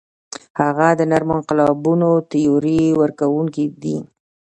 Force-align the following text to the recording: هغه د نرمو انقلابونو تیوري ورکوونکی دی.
هغه 0.59 0.87
د 0.99 1.01
نرمو 1.11 1.33
انقلابونو 1.39 2.09
تیوري 2.31 2.81
ورکوونکی 3.01 3.65
دی. 3.81 3.97